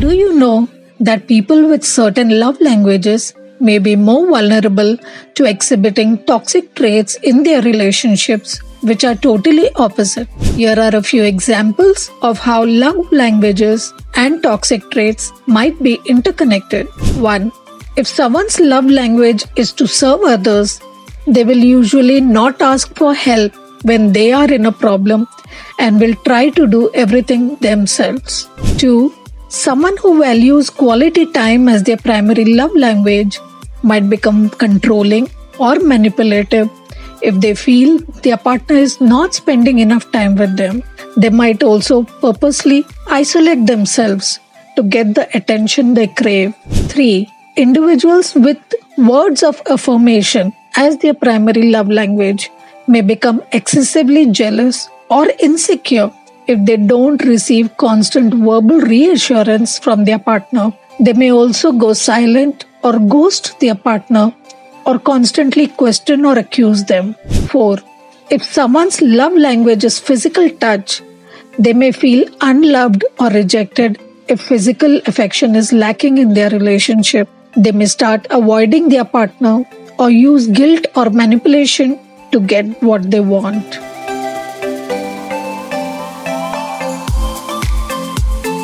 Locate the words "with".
1.68-1.84, 40.34-40.56, 48.34-48.58